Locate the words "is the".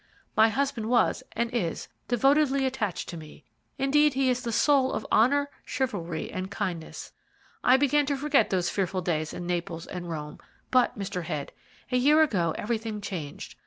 4.31-4.51